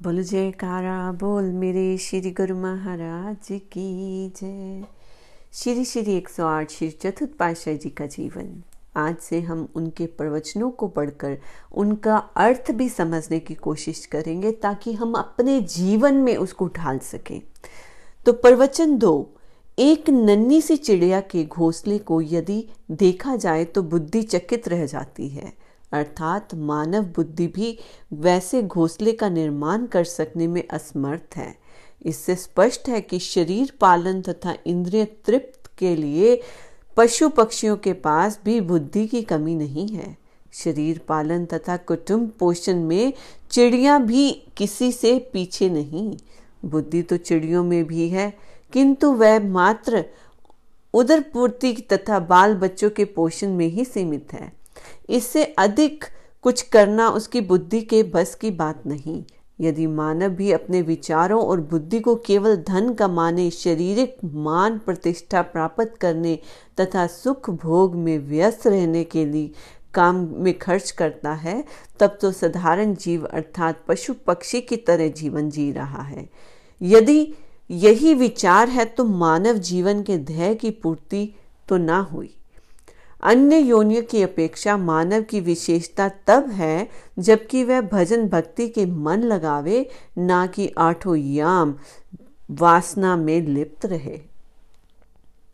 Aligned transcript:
बोल 0.00 0.22
जयकारा, 0.22 1.12
बोल 1.12 1.44
मेरे 1.44 1.96
श्री 1.98 2.30
गुरु 2.30 2.56
महाराज 2.56 3.46
की 3.72 4.32
जय। 4.36 4.84
श्री 5.52 5.84
श्री 5.84 6.14
एक 6.14 6.28
सौ 6.28 6.46
आठ 6.46 6.70
श्री 6.70 6.88
चतुर्थ 6.90 7.30
पाशाह 7.32 7.74
जी 7.74 7.90
का 7.90 8.06
जीवन। 8.06 8.62
आज 8.96 9.16
से 9.16 9.40
हम 9.40 9.68
उनके 9.74 10.06
प्रवचनों 10.06 10.70
को 10.70 10.88
पढ़कर 10.88 11.38
उनका 11.72 12.16
अर्थ 12.16 12.70
भी 12.70 12.88
समझने 12.88 13.40
की 13.40 13.54
कोशिश 13.54 14.04
करेंगे 14.06 14.52
ताकि 14.52 14.92
हम 14.92 15.14
अपने 15.14 15.60
जीवन 15.60 16.14
में 16.14 16.36
उसको 16.36 16.68
ढाल 16.68 16.98
सकें। 16.98 17.40
तो 18.26 18.32
प्रवचन 18.32 18.98
दो, 18.98 19.30
एक 19.78 20.10
नन्ही 20.10 20.60
सी 20.60 20.76
चिड़िया 20.76 21.20
के 21.20 21.44
घोंसले 21.44 21.98
को 21.98 22.20
यदि 22.22 22.64
देखा 22.90 23.36
जाए 23.36 23.64
तो 23.64 23.82
बुद्धि 23.82 24.22
चकित 24.22 24.68
रह 24.68 24.86
जाती 24.86 25.28
है। 25.28 25.52
अर्थात 25.94 26.54
मानव 26.54 27.04
बुद्धि 27.16 27.46
भी 27.46 27.76
वैसे 28.12 28.62
घोंसले 28.62 29.12
का 29.12 29.28
निर्माण 29.28 29.86
कर 29.86 30.04
सकने 30.04 30.46
में 30.46 30.62
असमर्थ 30.68 31.36
है। 31.36 31.54
इससे 32.02 32.34
स्पष्ट 32.36 32.88
है 32.88 33.00
कि 33.00 33.18
शरीर 33.18 33.72
पालन 33.80 34.20
तथा 34.22 34.54
इंद्रिय 34.66 35.04
तृप्त 35.26 35.70
के 35.78 35.94
लिए 35.96 36.40
पशु 36.96 37.28
पक्षियों 37.28 37.76
के 37.76 37.92
पास 37.92 38.38
भी 38.44 38.60
बुद्धि 38.60 39.06
की 39.06 39.22
कमी 39.22 39.54
नहीं 39.54 39.88
है। 39.88 40.16
शरीर 40.54 41.00
पालन 41.08 41.44
तथा 41.44 41.76
कुटुंब 41.76 42.30
पोषण 42.38 42.82
में 42.82 43.12
चिड़िया 43.50 43.98
भी 43.98 44.30
किसी 44.56 44.90
से 44.92 45.18
पीछे 45.32 45.68
नहीं। 45.68 46.16
बुद्धि 46.64 47.02
तो 47.02 47.16
चिड़ियों 47.16 47.64
में 47.64 47.84
भी 47.84 48.08
है, 48.08 48.32
किंतु 48.72 49.12
वह 49.12 49.38
मात्र 49.40 50.04
उदर 50.94 51.20
पूर्ति 51.32 51.72
तथा 51.92 52.18
बाल 52.18 52.54
बच्चों 52.54 52.90
के 52.90 53.04
पोषण 53.04 53.48
में 53.48 53.66
ही 53.66 53.84
सीमित 53.84 54.32
है। 54.32 54.52
इससे 55.08 55.44
अधिक 55.58 56.04
कुछ 56.44 56.62
करना 56.62 57.08
उसकी 57.08 57.40
बुद्धि 57.40 57.80
के 57.80 58.02
बस 58.02 58.34
की 58.34 58.50
बात 58.50 58.82
नहीं। 58.86 59.22
यदि 59.60 59.86
मानव 59.86 60.28
भी 60.28 60.50
अपने 60.52 60.80
विचारों 60.82 61.42
और 61.42 61.60
बुद्धि 61.60 62.00
को 62.00 62.14
केवल 62.16 62.56
धन 62.68 62.92
कमाने 62.94 63.50
शारीरिक 63.50 64.16
मान 64.24 64.78
प्रतिष्ठा 64.78 65.42
प्राप्त 65.42 65.94
करने 66.00 66.38
तथा 66.80 67.06
सुख 67.06 67.50
भोग 67.50 67.94
में 67.94 68.18
व्यस्त 68.18 68.66
रहने 68.66 69.04
के 69.04 69.24
लिए 69.24 69.50
काम 69.94 70.16
में 70.36 70.58
खर्च 70.58 70.90
करता 70.90 71.32
है, 71.32 71.64
तब 72.00 72.18
तो 72.22 72.30
साधारण 72.32 72.94
जीव 72.94 73.26
अर्थात 73.26 73.84
पशु 73.88 74.14
पक्षी 74.26 74.60
की 74.60 74.76
तरह 74.76 75.08
जीवन 75.08 75.50
जी 75.50 75.70
रहा 75.72 76.02
है। 76.02 76.28
यदि 76.80 77.34
यही 77.70 78.14
विचार 78.14 78.68
है 78.68 78.84
तो 78.84 79.04
मानव 79.04 79.58
जीवन 79.58 80.02
के 80.02 80.16
ध्येय 80.18 80.54
की 80.54 80.70
पूर्ति 80.70 81.28
तो 81.68 81.76
ना 81.76 81.98
हुई। 82.02 82.34
अन्य 83.24 83.58
योनियों 83.58 84.02
की 84.02 84.22
अपेक्षा 84.22 84.76
मानव 84.76 85.22
की 85.22 85.40
विशेषता 85.40 86.10
तब 86.26 86.50
है 86.50 86.88
जबकि 87.18 87.64
वह 87.64 87.80
भजन 87.80 88.28
भक्ति 88.28 88.68
के 88.68 88.86
मन 88.86 89.22
लगावे, 89.22 89.88
ना 90.18 90.46
कि 90.46 90.72
आठों 90.78 91.16
याम, 91.16 91.74
वासना 92.50 93.16
में 93.16 93.40
लिप्त 93.40 93.86
रहे। 93.86 94.20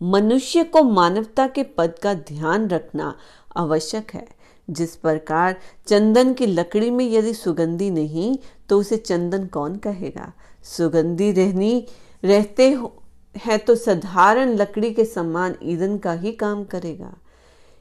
मनुष्य 0.03 0.65
को 0.65 0.83
मानवता 0.83 1.47
के 1.47 1.63
पद 1.63 1.95
का 2.03 2.15
ध्यान 2.15 2.69
रखना 2.69 3.15
आवश्यक 3.57 4.11
है। 4.15 4.29
जिस 4.71 4.97
प्रकार 4.97 5.57
चंदन 5.87 6.33
की 6.33 6.47
लकड़ी 6.47 6.91
में 6.91 7.11
यदि 7.11 7.35
सुगंधी 7.35 7.91
नहीं 7.91 8.39
तो 8.69 8.79
उसे 8.79 8.97
चंदन 8.97 9.47
कौन 9.47 9.77
कहेगा? 9.77 10.33
सुगंधी 10.65 11.33
रहनी, 11.33 11.87
रहते 12.25 12.71
हो, 12.71 13.03
है 13.37 13.59
तो 13.59 13.75
साधारण 13.75 14.49
लकड़ी 14.49 14.95
के 14.95 15.05
समान 15.05 15.55
ईंधन 15.63 15.99
का 15.99 16.13
ही 16.13 16.33
काम 16.33 16.65
करेगा। 16.65 17.15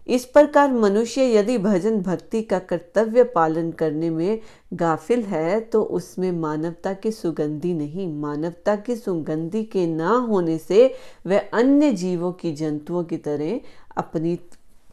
इस 0.09 0.25
प्रकार 0.25 0.71
मनुष्य 0.73 1.23
यदि 1.33 1.57
भजन 1.57 2.01
भक्ति 2.01 2.41
का 2.41 2.59
कर्तव्य 2.59 3.23
पालन 3.25 3.71
करने 3.71 4.09
में 4.09 4.39
गाफिल 4.73 5.23
है 5.23 5.59
तो 5.61 5.81
उसमें 5.81 6.31
मानवता 6.31 6.93
की 6.93 7.11
सुगंधी 7.11 7.73
नहीं। 7.73 8.07
मानवता 8.13 8.75
की 8.75 8.95
सुगंधी 8.95 9.63
के 9.63 9.85
ना 9.87 10.09
होने 10.09 10.57
से 10.57 10.93
वह 11.27 11.49
अन्य 11.53 11.91
जीवों 11.93 12.31
की 12.31 12.51
जंतुओं 12.51 13.03
की 13.03 13.17
तरह 13.17 13.59
अपनी 13.97 14.35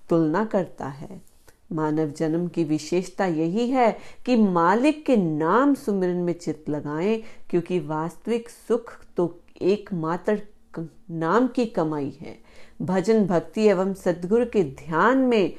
तुलना 0.09 0.45
करता 0.45 0.87
है। 0.87 1.21
मानव 1.73 2.11
जन्म 2.11 2.47
की 2.49 2.65
विशेषता 2.65 3.27
यही 3.27 3.69
है 3.71 3.91
कि 4.27 4.37
मालिक 4.37 5.05
के 5.07 5.17
नाम 5.17 5.75
सुमिरन 5.75 6.17
में 6.17 6.33
चित 6.33 6.69
लगाएँ, 6.69 7.23
क्योंकि 7.51 7.79
वास्तविक 7.79 8.49
सुख 8.49 8.93
तो 9.17 9.35
एकमात्र 9.63 10.41
नाम 11.11 11.47
की 11.47 11.67
कमाई 11.67 12.17
है। 12.21 12.39
भजन 12.83 13.27
भक्ति 13.27 13.67
एवं 13.69 13.93
सदगुरु 13.95 14.47
के 14.47 14.63
ध्यान 14.77 15.19
में 15.19 15.53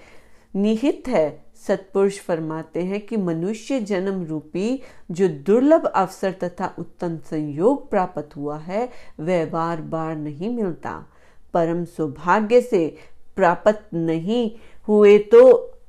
निहित 0.53 1.07
है। 1.07 1.45
सतपुरुष 1.67 2.19
फरमाते 2.19 2.81
हैं 2.81 2.99
कि 3.01 3.17
मनुष्य 3.17 3.79
जन्म 3.81 4.23
रूपी 4.23 4.79
जो 5.11 5.27
दुर्लभ 5.27 5.85
अवसर 5.85 6.31
तथा 6.43 6.73
उत्तम 6.79 7.17
संयोग 7.29 7.89
प्राप्त 7.89 8.35
हुआ 8.35 8.57
है, 8.57 8.89
वह 9.19 9.45
बार 9.45 9.81
बार 9.81 10.15
नहीं 10.15 10.49
मिलता। 10.49 11.05
परम 11.53 11.83
सौभाग्य 11.85 12.61
से 12.61 12.87
प्राप्त 13.35 13.89
नहीं 13.93 14.51
हुए 14.87 15.17
तो 15.25 15.41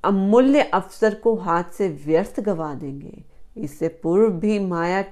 अमूल्य 0.05 0.62
अवसर 0.62 1.15
को 1.15 1.34
हाथ 1.37 1.65
से 1.72 1.89
व्यर्थ 2.06 2.41
गवा 2.41 2.72
देंगे। 2.75 3.22
इससे 3.56 3.89
पूर्व 4.03 4.33
भी 4.33 4.59
माया 4.59 5.03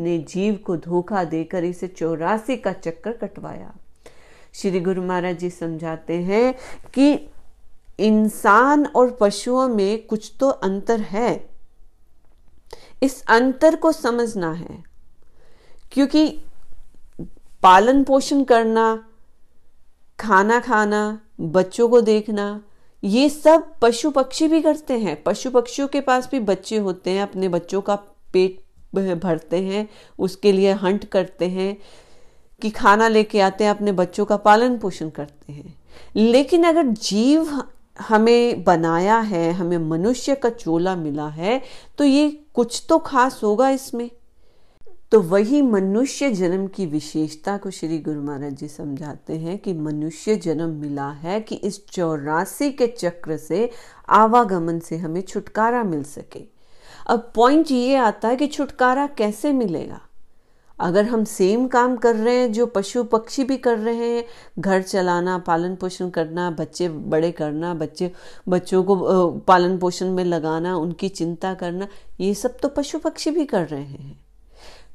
ने 0.00 0.18
जीव 0.28 0.54
को 0.56 0.76
धोखा 0.76 1.24
देकर 1.24 1.64
इसे 1.64 1.88
चौरासी 1.88 2.56
का 2.56 2.72
चक्कर 2.72 3.12
कटवाया। 3.16 3.72
श्री 4.54 4.80
गुरु 4.80 5.02
महाराज 5.02 5.38
जी 5.38 5.50
समझाते 5.50 6.14
हैं 6.22 6.54
कि 6.94 7.12
इंसान 7.98 8.86
और 8.86 9.16
पशुओं 9.20 9.68
में 9.68 10.06
कुछ 10.06 10.32
तो 10.40 10.48
अंतर 10.48 11.00
है। 11.00 11.48
इस 13.02 13.22
अंतर 13.28 13.76
को 13.76 13.92
समझना 13.92 14.52
है, 14.52 14.82
क्योंकि 15.92 16.26
पालन 17.62 18.02
पोषण 18.04 18.42
करना, 18.44 19.04
खाना 20.18 20.58
खाना, 20.60 21.20
बच्चों 21.40 21.88
को 21.88 22.00
देखना, 22.00 22.62
ये 23.02 23.28
सब 23.28 23.72
पशु 23.82 24.10
पक्षी 24.10 24.48
भी 24.48 24.60
करते 24.62 24.98
हैं। 24.98 25.22
पशु 25.22 25.50
पक्षियों 25.50 25.88
के 25.88 26.00
पास 26.00 26.28
भी 26.30 26.40
बच्चे 26.40 26.78
होते 26.78 27.10
हैं, 27.10 27.22
अपने 27.22 27.48
बच्चों 27.48 27.80
का 27.80 27.94
पेट 28.32 28.62
भरते 28.94 29.62
हैं, 29.62 29.88
उसके 30.18 30.52
लिए 30.52 30.72
हंट 30.72 31.04
करते 31.04 31.48
हैं 31.48 31.76
कि 32.62 32.70
खाना 32.70 33.08
लेके 33.08 33.40
आते 33.40 33.64
हैं, 33.64 33.70
अपने 33.70 33.92
बच्चों 33.92 34.24
का 34.24 34.36
पालन 34.36 34.78
पोषण 34.78 35.10
करते 35.10 35.52
हैं। 35.52 35.74
लेकिन 36.16 36.64
अगर 36.64 36.86
जीव 36.86 37.62
हमें 38.00 38.64
बनाया 38.64 39.18
है, 39.18 39.52
हमें 39.52 39.78
मनुष्य 39.78 40.34
का 40.34 40.50
चोला 40.50 40.96
मिला 40.96 41.28
है 41.28 41.60
तो 41.98 42.04
ये 42.04 42.30
कुछ 42.54 42.84
तो 42.88 42.98
खास 42.98 43.40
होगा 43.42 43.70
इसमें। 43.70 44.10
तो 45.12 45.20
वही 45.20 45.62
मनुष्य 45.62 46.30
जन्म 46.30 46.66
की 46.66 46.86
विशेषता 46.86 47.56
को 47.56 47.70
श्री 47.70 47.98
गुरु 47.98 48.22
महाराज 48.22 48.52
जी 48.52 48.68
समझाते 48.68 49.36
हैं 49.36 49.58
कि 49.58 49.72
मनुष्य 49.72 50.36
जन्म 50.36 50.70
मिला 50.70 51.10
है 51.10 51.40
कि 51.40 51.54
इस 51.54 51.86
चौरासी 51.86 52.70
के 52.72 52.86
चक्र 52.86 53.36
से 53.36 53.70
आवागमन 54.08 54.78
से 54.78 54.96
हमें 54.96 55.20
छुटकारा 55.20 55.82
मिल 55.84 56.02
सके। 56.02 56.59
अब 57.06 57.32
पॉइंट 57.34 57.70
ये 57.70 57.96
आता 57.96 58.28
है 58.28 58.36
कि 58.36 58.46
छुटकारा 58.46 59.06
कैसे 59.06 59.52
मिलेगा? 59.52 60.00
अगर 60.80 61.04
हम 61.04 61.24
सेम 61.24 61.66
काम 61.68 61.96
कर 61.96 62.16
रहे 62.16 62.36
हैं 62.36 62.52
जो 62.52 62.66
पशु 62.66 63.04
पक्षी 63.04 63.44
भी 63.44 63.56
कर 63.56 63.78
रहे 63.78 64.16
हैं, 64.16 64.24
घर 64.58 64.82
चलाना, 64.82 65.38
पालन 65.38 65.76
पोषण 65.76 66.10
करना, 66.10 66.50
बच्चे 66.50 66.88
बड़े 66.88 67.32
करना, 67.32 67.74
बच्चे, 67.74 68.12
बच्चों 68.48 68.82
को 68.84 69.30
पालन 69.30 69.78
पोषण 69.78 70.10
में 70.10 70.24
लगाना, 70.24 70.76
उनकी 70.76 71.08
चिंता 71.08 71.54
करना, 71.54 71.88
ये 72.20 72.34
सब 72.34 72.58
तो 72.58 72.68
पशु 72.68 72.98
पक्षी 72.98 73.30
भी 73.30 73.44
कर 73.44 73.66
रहे 73.66 73.82
हैं। 73.82 74.24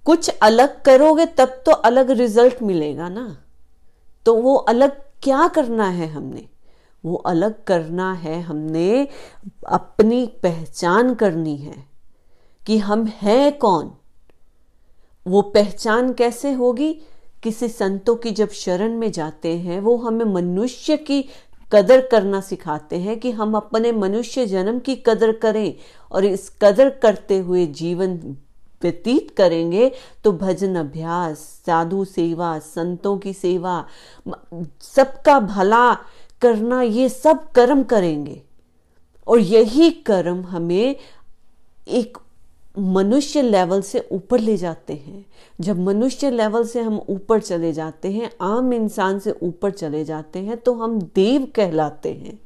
कुछ 0.06 0.30
अलग 0.30 0.82
करोगे 0.82 1.26
तब 1.26 1.50
तो 1.66 1.72
अलग 1.72 2.10
रिज़ल्ट 2.10 2.62
मिलेगा 2.62 3.10
ना। 3.10 3.38
तो 4.26 4.36
वो 4.36 4.56
अलग 4.56 4.92
क्या 5.24 5.48
करना 5.48 5.88
है 5.88 6.08
हमने? 6.08 6.50
वो 7.06 7.16
अलग 7.16 7.64
करना 7.64 8.14
है 8.14 8.42
हमने 8.42 9.08
अपनी 9.68 10.26
पहचान 10.44 11.14
करनी 11.14 11.58
है। 11.58 11.95
कि 12.66 12.78
हम 12.78 13.06
हैं 13.06 13.58
कौन? 13.58 13.92
वो 15.28 15.42
पहचान 15.42 16.14
कैसे 16.14 16.52
होगी? 16.52 16.94
किसी 17.44 17.68
संतों 17.68 18.16
की 18.16 18.32
जब 18.32 18.50
शरण 18.50 18.98
में 18.98 19.12
जाते 19.12 19.58
हैं, 19.58 19.80
वो 19.80 19.98
हमें 19.98 20.26
मनुष्य 20.26 20.98
की 20.98 21.26
कदर 21.72 22.08
करना 22.08 22.42
सिखाते 22.42 22.96
हैं 22.96 23.20
कि 23.20 23.32
हम 23.32 23.56
अपने 23.58 23.92
मनुष्य 23.92 24.46
जन्म 24.46 24.80
की 24.80 24.96
कदर 24.96 25.32
करें 25.32 25.74
और 26.12 26.26
इस 26.26 26.50
कदर 26.62 26.90
करते 26.90 27.38
हुए 27.38 27.66
जीवन 27.66 28.38
व्यतीत 28.82 29.32
करेंगे 29.38 29.92
तो 30.24 30.32
भजन, 30.32 30.76
अभ्यास, 30.76 31.38
साधु 31.66 32.06
सेवा, 32.06 32.60
संतों 32.60 33.18
की 33.18 33.34
सेवा 33.34 33.86
सबका 34.82 35.40
भला 35.40 35.94
करना, 36.42 36.82
ये 36.82 37.10
सब 37.10 37.52
कर्म 37.52 37.84
करेंगे। 37.84 38.42
और 39.28 39.40
यही 39.40 39.90
कर्म 39.92 40.42
हमें 40.42 40.96
एक 41.88 42.18
मनुष्य 42.80 43.42
लेवल 43.42 43.82
से 43.82 44.08
ऊपर 44.12 44.40
ले 44.40 44.58
जाते 44.58 44.94
हैं। 44.94 45.26
जब 45.62 45.80
मनुष्य 45.80 46.32
लेवल 46.32 46.66
से 46.66 46.82
हम 46.82 47.02
ऊपर 47.10 47.40
चले 47.40 47.74
जाते 47.74 48.12
हैं, 48.12 48.32
आम 48.42 48.74
इंसान 48.74 49.20
से 49.20 49.36
ऊपर 49.44 49.72
चले 49.72 50.04
जाते 50.06 50.40
हैं 50.40 50.58
तो 50.58 50.74
हम 50.74 51.00
देव 51.16 51.48
कहलाते 51.56 52.10
हैं। 52.10 52.40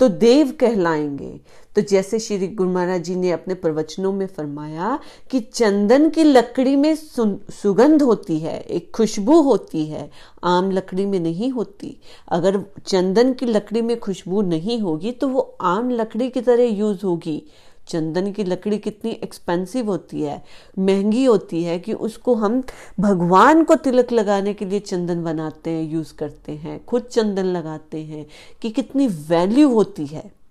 तो 0.00 0.08
देव 0.08 0.50
कहलाएँगे। 0.60 1.40
तो 1.76 1.80
जैसे 1.80 2.18
श्री 2.18 2.46
गुरु 2.48 2.70
महाराज 2.70 3.02
जी 3.04 3.14
ने 3.14 3.30
अपने 3.32 3.54
प्रवचनों 3.54 4.12
में 4.12 4.26
फरमाया 4.26 4.98
कि 5.30 5.40
चंदन 5.40 6.08
की 6.10 6.24
लकड़ी 6.24 6.76
में 6.76 6.94
सुगंध 6.94 8.02
होती 8.02 8.38
है, 8.38 8.60
एक 8.60 8.90
खुशबू 8.90 9.40
होती 9.40 9.84
है, 9.86 10.10
आम 10.44 10.70
लकड़ी 10.70 11.06
में 11.06 11.20
नहीं 11.20 11.50
होती। 11.50 11.96
अगर 12.28 12.60
चंदन 12.86 13.32
की 13.32 13.46
लकड़ी 13.46 13.82
में 13.82 13.98
खुशबू 14.00 14.42
नहीं 14.42 14.78
होगी 14.78 15.12
तो 15.12 15.28
वो 15.28 15.56
आम 15.60 15.90
लकड़ी 15.90 16.30
की 16.30 16.40
तरह 16.40 16.64
यूज़ 16.64 17.04
होगी। 17.04 17.42
चंदन 17.88 18.30
की 18.32 18.44
लकड़ी 18.44 18.78
कितनी 18.78 19.10
एक्सपेंसिव 19.10 19.86
होती 19.86 20.22
है, 20.22 20.42
महँगी 20.78 21.24
होती 21.24 21.62
है 21.64 21.78
कि 21.78 21.92
उसको 21.92 22.34
हम 22.34 22.62
भगवान 23.00 23.64
को 23.64 23.74
तिलक 23.74 24.12
लगाने 24.12 24.54
के 24.54 24.64
लिए 24.64 24.80
चंदन 24.80 25.24
बनाते 25.24 25.70
हैं 25.70 25.90
यूज़ 25.90 26.14
करते 26.14 26.52
हैं, 26.52 26.84
खुद 26.84 27.02
चंदन 27.02 27.46
लगाते 27.46 28.02
हैं 28.02 28.26
कि 28.62 28.70
कितनी 28.70 29.06
वैल्यू 29.06 29.68
होती 29.68 30.06
है। 30.06 30.41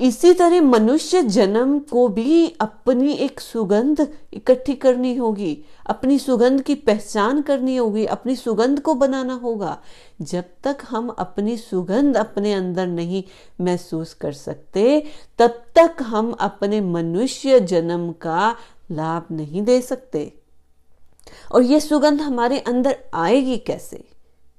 इसी 0.00 0.32
तरह 0.32 0.60
मनुष्य 0.60 1.22
जन्म 1.22 1.78
को 1.78 2.08
भी 2.08 2.56
अपनी 2.60 3.12
एक 3.12 3.40
सुगंध 3.40 4.08
इकट्ठी 4.32 4.74
करनी 4.74 5.16
होगी, 5.16 5.64
अपनी 5.86 6.18
सुगंध 6.18 6.62
की 6.62 6.74
पहचान 6.74 7.42
करनी 7.42 7.76
होगी, 7.76 8.06
अपनी 8.06 8.36
सुगंध 8.36 8.80
को 8.80 8.94
बनाना 8.94 9.34
होगा। 9.34 9.82
जब 10.22 10.44
तक 10.64 10.78
हम 10.88 11.08
अपनी 11.08 11.56
सुगंध 11.56 12.16
अपने 12.16 12.52
अंदर 12.52 12.86
नहीं 12.86 13.24
महसूस 13.60 14.14
कर 14.14 14.32
सकते, 14.32 15.06
तब 15.38 15.50
तक 15.50 15.96
हम 16.00 16.32
अपने 16.32 16.80
मनुष्य 16.80 17.60
जन्म 17.60 18.12
का 18.12 18.56
लाभ 18.90 19.24
नहीं 19.30 19.62
दे 19.62 19.80
सकते। 19.80 20.32
और 21.52 21.62
ये 21.62 21.80
सुगंध 21.80 22.20
हमारे 22.20 22.58
अंदर 22.58 22.98
आएगी 23.14 23.56
कैसे? 23.56 24.13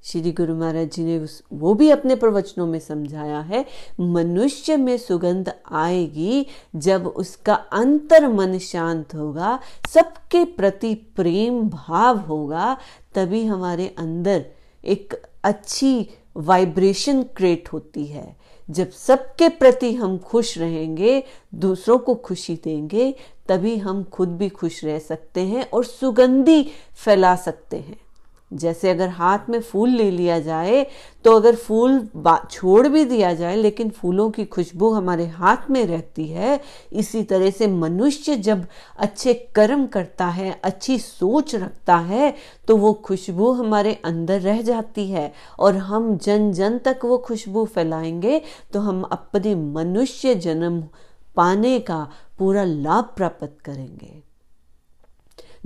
श्री 0.08 0.32
गुरु 0.32 0.56
महाराज 0.56 0.92
जी 0.92 1.04
ने 1.04 1.20
उस, 1.20 1.44
वो 1.54 1.74
भी 1.74 1.90
अपने 1.90 2.16
प्रवचनों 2.16 2.68
में 2.68 2.80
समझाया 2.80 3.40
है, 3.40 3.66
मनुष्य 4.00 4.78
में 4.78 4.98
सुगंध 4.98 5.54
आएगी 5.72 6.48
जब 6.76 7.08
उसका 7.08 7.54
अंतर 7.54 8.28
मन 8.28 8.58
शांत 8.58 9.16
होगा, 9.16 9.60
सबके 9.90 10.46
प्रति 10.46 10.96
प्रेम 10.96 11.70
भाव 11.70 12.18
होगा, 12.18 12.78
तभी 13.16 13.46
हमारे 13.46 13.96
अंदर 13.98 14.46
एक 14.86 15.22
अच्छी 15.44 16.10
वाइब्रेशन 16.38 17.24
क्रिएट 17.24 17.70
होती 17.74 18.06
है। 18.06 18.38
जब 18.70 18.92
सबके 18.92 19.50
प्रति 19.50 19.94
हम 19.94 20.18
खुश 20.18 20.58
रहेंगे, 20.58 21.24
दूसरों 21.56 21.98
को 21.98 22.16
खुशी 22.16 22.60
देंगे, 22.64 23.16
तभी 23.48 23.78
हम 23.78 24.04
खुद 24.04 24.30
भी 24.30 24.50
खुश 24.50 24.84
रह 24.86 25.00
सकते 25.00 25.42
हैं 25.42 25.70
और 25.70 25.84
सुगंधी 25.84 26.72
फैला 26.96 27.36
सकते 27.36 27.78
हैं। 27.78 28.05
जैसे 28.52 28.90
अगर 28.90 29.10
हाथ 29.10 29.50
में 29.50 29.60
फूल 29.62 29.90
ले 29.90 30.10
लिया 30.12 30.40
जाए 30.40 30.86
तो 31.26 31.36
अगर 31.36 31.56
फूल 31.56 32.00
छोड़ 32.52 32.88
भी 32.88 33.04
दिया 33.06 33.34
जाए, 33.34 33.56
लेकिन 33.56 33.90
फूलों 33.90 34.30
की 34.30 34.46
खुशबू 34.46 34.92
हमारे 34.92 35.26
हाथ 35.28 35.70
में 35.70 35.86
रहती 35.86 36.28
है, 36.28 36.60
इसी 36.94 37.24
तरह 37.24 37.50
से 37.50 37.68
मनुष्य 37.68 38.36
जब 38.38 38.66
अच्छे 38.98 39.34
कर्म 39.56 39.86
करता 39.88 40.26
है, 40.28 40.60
अच्छी 40.64 40.98
सोच 41.00 41.56
रखता 41.56 41.96
है 41.98 42.34
तो 42.68 42.78
वो 42.78 42.94
खुशबू 43.06 43.52
हमारे 43.52 43.94
अंदर 44.06 44.42
रह 44.42 44.62
जाती 44.62 45.10
है। 45.10 45.32
और 45.60 45.78
हम 45.78 46.16
जन 46.18 46.52
जन 46.52 46.78
तक 46.78 47.06
वो 47.06 47.18
खुशबू 47.18 47.66
फैलाएँगे 47.66 48.42
तो 48.74 48.80
हम 48.80 49.02
अपने 49.04 49.56
मनुष्य 49.56 50.36
जन्म 50.36 50.82
पाने 51.36 51.80
का 51.80 52.08
पूरा 52.40 52.64
लाभ 52.64 53.14
प्राप्त 53.18 53.58
करेंगे। 53.66 54.24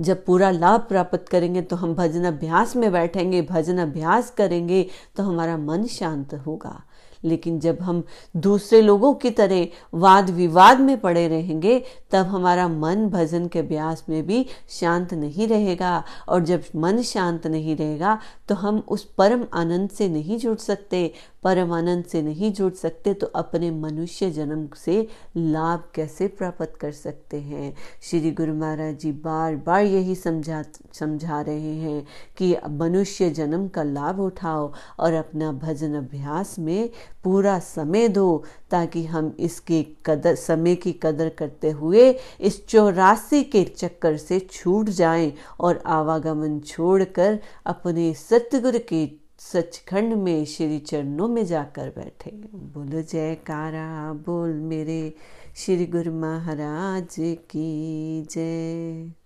जब 0.00 0.24
पूरा 0.24 0.50
लाभ 0.50 0.80
प्राप्त 0.80 1.28
करेंगे 1.28 1.62
तो 1.62 1.76
हम 1.76 1.94
भजन 1.94 2.24
अभ्यास 2.24 2.76
में 2.76 2.92
बैठेंगे 2.92 3.42
भजन 3.42 3.78
अभ्यास 3.78 4.30
करेंगे 4.30 4.86
तो 5.16 5.22
हमारा 5.22 5.56
मन 5.56 5.84
शांत 5.84 6.34
होगा। 6.34 6.82
लेकिन 7.24 7.58
जब 7.60 7.78
हम 7.80 8.02
दूसरे 8.36 8.80
लोगों 8.82 9.12
की 9.14 9.30
तरह 9.30 9.66
वाद 9.94 10.30
विवाद 10.30 10.80
में 10.80 10.96
पड़े 11.00 11.26
रहेंगे, 11.28 11.78
तब 12.10 12.26
हमारा 12.26 12.68
मन 12.68 13.08
भजन 13.08 13.46
के 13.46 13.58
अभ्यास 13.58 14.04
में 14.08 14.22
भी 14.26 14.46
शांत 14.70 15.14
नहीं 15.14 15.48
रहेगा। 15.48 16.02
और 16.28 16.44
जब 16.44 16.62
मन 16.76 17.02
शांत 17.02 17.46
नहीं 17.46 17.76
रहेगा 17.76 18.18
तो 18.48 18.54
हम 18.54 18.82
उस 18.88 19.04
परम 19.18 19.44
आनंद 19.54 19.90
से 19.90 20.08
नहीं 20.08 20.38
जुड़ 20.38 20.56
सकते। 20.58 21.12
परम 21.42 21.72
आनंद 21.72 22.04
से 22.04 22.20
नहीं 22.22 22.52
जुड़ 22.52 22.72
सकते 22.72 23.12
तो 23.14 23.26
अपने 23.26 23.70
मनुष्य 23.70 24.30
जन्म 24.30 24.68
से 24.76 25.06
लाभ 25.36 25.84
कैसे 25.94 26.26
प्राप्त 26.28 26.74
कर 26.80 26.92
सकते 26.92 27.40
हैं? 27.40 27.74
श्री 28.02 28.30
गुरु 28.30 28.54
महाराज 28.54 28.98
जी 28.98 29.12
बार 29.12 29.56
बार 29.56 29.84
यही 29.84 30.14
समझा 30.14 30.62
समझा 30.92 31.40
रहे 31.40 31.74
हैं 31.76 32.06
कि 32.36 32.54
मनुष्य 32.70 33.30
जन्म 33.30 33.66
का 33.68 33.82
लाभ 33.82 34.20
उठाओ 34.20 34.72
और 34.98 35.12
अपना 35.14 35.52
भजन 35.52 35.94
अभ्यास 35.94 36.58
में 36.58 36.90
पूरा 37.24 37.58
समय 37.58 38.08
दो 38.08 38.44
ताकि 38.70 39.04
हम 39.04 39.36
इसके 39.40 39.86
कदर, 40.06 40.34
समय 40.34 40.74
की 40.74 40.92
कदर 40.92 41.28
करते 41.28 41.70
हुए 41.70 42.14
इस 42.40 42.66
चौरासी 42.66 43.42
के 43.44 43.64
चक्कर 43.64 44.16
से 44.16 44.40
छूट 44.40 44.88
जाएँ 44.88 45.32
और 45.60 45.82
आवागमन 45.86 46.60
छोड़कर 46.60 47.38
अपने 47.66 48.14
सतगुरु 48.14 48.78
के 48.88 49.06
सचखंड 49.38 50.14
में 50.14 50.44
श्री 50.44 50.78
चरणों 50.78 51.28
में 51.28 51.44
जाकर 51.46 51.88
बैठे। 51.88 52.30
बोलो 52.54 53.02
जयकारा, 53.02 54.12
बोल 54.12 54.50
मेरे 54.50 55.14
श्री 55.56 55.86
गुरु 55.86 56.12
महाराज 56.12 57.14
की 57.20 58.22
जय। 58.30 59.19